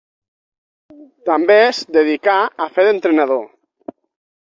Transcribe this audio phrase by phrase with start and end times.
[1.29, 3.49] També s dedicà a fer d'entrenador.